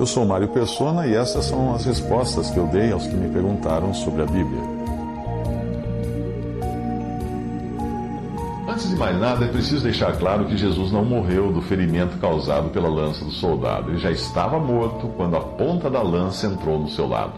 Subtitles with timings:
[0.00, 3.28] Eu sou Mário Persona e essas são as respostas que eu dei aos que me
[3.28, 4.62] perguntaram sobre a Bíblia.
[8.66, 12.70] Antes de mais nada, é preciso deixar claro que Jesus não morreu do ferimento causado
[12.70, 13.90] pela lança do soldado.
[13.90, 17.34] Ele já estava morto quando a ponta da lança entrou no seu lado.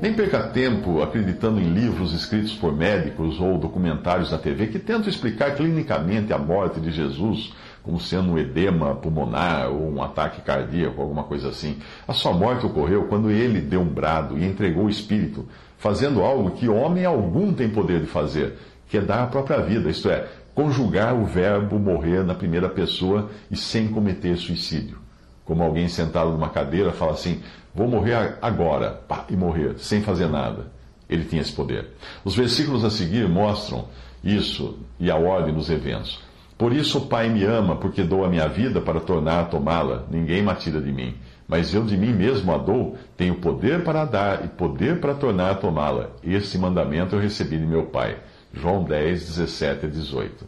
[0.00, 5.10] Nem perca tempo acreditando em livros escritos por médicos ou documentários na TV que tentam
[5.10, 11.00] explicar clinicamente a morte de Jesus como sendo um edema pulmonar ou um ataque cardíaco,
[11.00, 11.78] alguma coisa assim.
[12.06, 16.50] A sua morte ocorreu quando ele deu um brado e entregou o espírito, fazendo algo
[16.52, 20.28] que homem algum tem poder de fazer, que é dar a própria vida, isto é,
[20.54, 24.98] conjugar o verbo morrer na primeira pessoa e sem cometer suicídio.
[25.44, 27.40] Como alguém sentado numa cadeira fala assim:
[27.74, 30.66] Vou morrer agora, pá, e morrer, sem fazer nada.
[31.08, 31.88] Ele tinha esse poder.
[32.24, 33.86] Os versículos a seguir mostram
[34.22, 36.20] isso e a ordem dos eventos.
[36.60, 40.04] Por isso o Pai me ama, porque dou a minha vida para tornar a tomá-la.
[40.10, 41.14] Ninguém me tira de mim.
[41.48, 45.52] Mas eu de mim mesmo a dou, tenho poder para dar e poder para tornar
[45.52, 46.10] a tomá-la.
[46.22, 48.18] Esse mandamento eu recebi de meu Pai.
[48.52, 50.44] João 10, 17 a 18.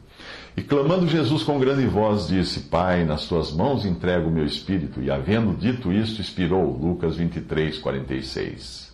[0.54, 5.00] E clamando Jesus com grande voz, disse: Pai, nas tuas mãos entrego o meu espírito.
[5.00, 6.76] E havendo dito isto, expirou.
[6.76, 8.91] Lucas 23, 46.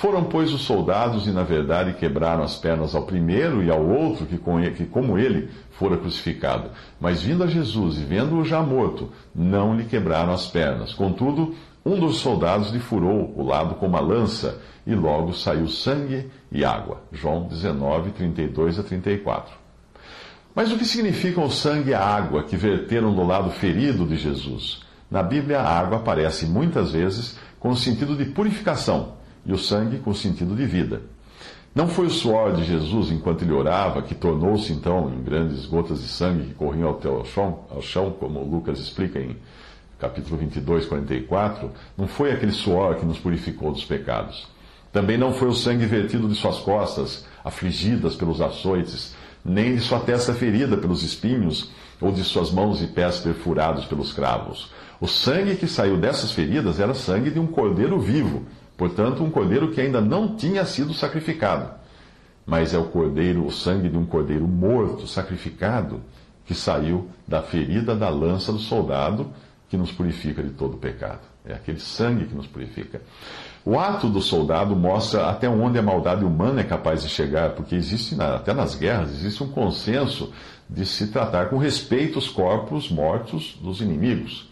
[0.00, 4.24] Foram, pois, os soldados e, na verdade, quebraram as pernas ao primeiro e ao outro
[4.24, 4.38] que,
[4.70, 6.70] que como ele, fora crucificado.
[6.98, 10.94] Mas vindo a Jesus e vendo-o já morto, não lhe quebraram as pernas.
[10.94, 16.30] Contudo, um dos soldados lhe furou o lado com uma lança, e logo saiu sangue
[16.50, 17.02] e água.
[17.12, 19.54] João 19, 32 a 34.
[20.54, 24.16] Mas o que significam o sangue e a água que verteram do lado ferido de
[24.16, 24.80] Jesus?
[25.10, 29.98] Na Bíblia, a água aparece muitas vezes com o sentido de purificação e o sangue
[29.98, 31.02] com sentido de vida.
[31.74, 36.02] Não foi o suor de Jesus enquanto ele orava que tornou-se então em grandes gotas
[36.02, 39.36] de sangue que corriam ao chão, ao chão, como Lucas explica em
[39.98, 41.70] capítulo 22, 44.
[41.96, 44.48] Não foi aquele suor que nos purificou dos pecados.
[44.92, 49.14] Também não foi o sangue vertido de suas costas, afligidas pelos açoites,
[49.44, 51.70] nem de sua testa ferida pelos espinhos,
[52.00, 54.72] ou de suas mãos e pés perfurados pelos cravos.
[55.00, 58.42] O sangue que saiu dessas feridas era sangue de um cordeiro vivo,
[58.80, 61.70] portanto, um cordeiro que ainda não tinha sido sacrificado.
[62.46, 66.00] Mas é o cordeiro, o sangue de um cordeiro morto, sacrificado,
[66.46, 69.30] que saiu da ferida da lança do soldado,
[69.68, 71.20] que nos purifica de todo pecado.
[71.44, 73.02] É aquele sangue que nos purifica.
[73.66, 77.74] O ato do soldado mostra até onde a maldade humana é capaz de chegar, porque
[77.74, 80.32] existe, até nas guerras, existe um consenso
[80.70, 84.49] de se tratar com respeito os corpos mortos dos inimigos.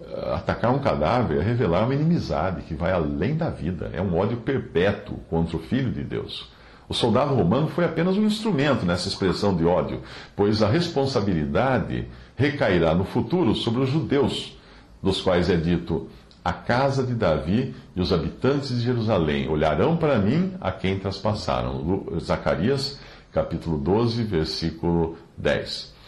[0.00, 4.16] Eh, atacar um cadáver é revelar uma inimizade que vai além da vida, é um
[4.16, 6.50] ódio perpétuo contra o Filho de Deus.
[6.88, 10.00] O soldado romano foi apenas um instrumento nessa expressão de ódio,
[10.34, 14.58] pois a responsabilidade recairá no futuro sobre os judeus,
[15.02, 16.08] dos quais é dito:
[16.42, 22.08] a casa de Davi e os habitantes de Jerusalém olharão para mim a quem traspassaram.
[22.18, 22.98] Zacarias,
[23.30, 25.99] capítulo 12, versículo 10.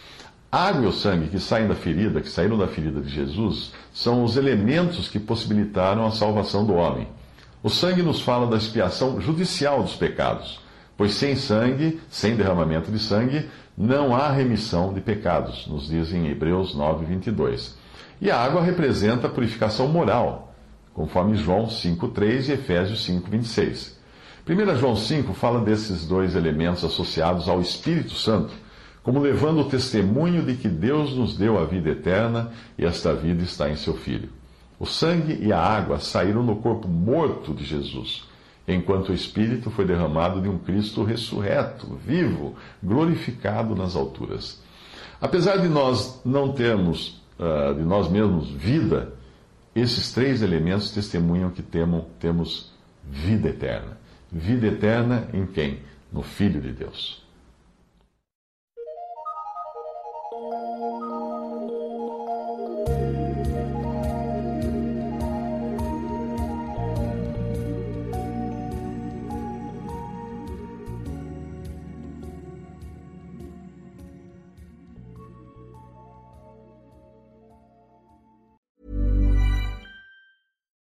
[0.53, 3.71] A água e o sangue que saem da ferida, que saíram da ferida de Jesus,
[3.91, 7.07] são os elementos que possibilitaram a salvação do homem.
[7.63, 10.61] O sangue nos fala da expiação judicial dos pecados,
[10.95, 16.27] pois sem sangue, sem derramamento de sangue, não há remissão de pecados, nos diz em
[16.27, 17.75] Hebreus 9, 22.
[18.21, 20.53] E a água representa a purificação moral,
[20.93, 23.93] conforme João 5,3 e Efésios 5,26.
[24.47, 28.53] 1 João 5 fala desses dois elementos associados ao Espírito Santo,
[29.03, 33.43] como levando o testemunho de que Deus nos deu a vida eterna e esta vida
[33.43, 34.29] está em seu Filho.
[34.79, 38.23] O sangue e a água saíram no corpo morto de Jesus,
[38.67, 44.61] enquanto o Espírito foi derramado de um Cristo ressurreto, vivo, glorificado nas alturas.
[45.21, 49.13] Apesar de nós não termos uh, de nós mesmos vida,
[49.75, 52.71] esses três elementos testemunham que temo, temos
[53.03, 53.97] vida eterna.
[54.31, 55.79] Vida eterna em quem?
[56.11, 57.22] No Filho de Deus.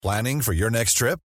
[0.04, 1.20] Planning for your next trip?